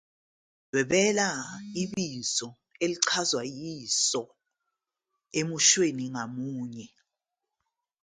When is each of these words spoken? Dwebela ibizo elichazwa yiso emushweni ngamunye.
Dwebela 0.69 1.27
ibizo 1.83 2.49
elichazwa 2.83 3.41
yiso 3.61 4.23
emushweni 5.39 6.03
ngamunye. 6.13 6.87